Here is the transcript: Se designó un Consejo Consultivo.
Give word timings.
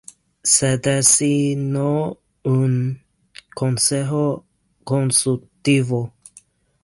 Se 0.41 0.79
designó 0.79 2.17
un 2.43 3.03
Consejo 3.53 4.47
Consultivo. 4.83 6.15